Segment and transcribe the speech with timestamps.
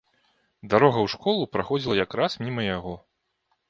[0.71, 3.01] Дарога ў школу праходзіла якраз міма яго.